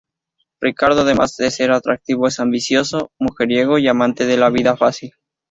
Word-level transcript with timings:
Ricardo 0.59 1.01
además 1.01 1.37
de 1.37 1.51
ser 1.51 1.71
atractivo 1.71 2.25
es 2.27 2.39
ambicioso, 2.39 3.11
mujeriego 3.19 3.77
y 3.77 3.87
amante 3.87 4.25
de 4.25 4.35
la 4.35 4.49
vida 4.49 4.75
fácil. 4.75 5.11